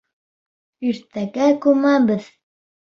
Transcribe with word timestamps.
Иртәгә 0.89 1.53
күмәбеҙ. 1.69 2.35